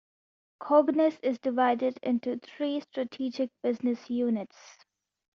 [0.59, 4.57] Cognis is divided into three strategic business units.